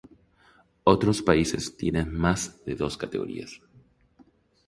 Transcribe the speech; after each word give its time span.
Otros 0.83 1.21
países 1.21 1.77
tienen 1.77 2.11
más 2.11 2.65
de 2.65 2.73
dos 2.73 2.97
categorías. 2.97 3.61